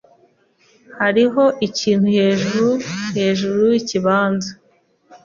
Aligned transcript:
Hariho 0.99 1.43
ikintu 1.67 2.07
hejuru 2.17 2.67
hejuru 3.15 3.59
yikibanza. 3.73 4.49